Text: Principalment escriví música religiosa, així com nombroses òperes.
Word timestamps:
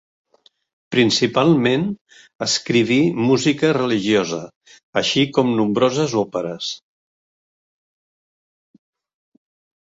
Principalment 0.93 1.83
escriví 2.45 2.97
música 3.25 3.69
religiosa, 3.77 4.39
així 5.03 5.27
com 5.39 5.53
nombroses 5.61 6.17
òperes. 6.23 6.71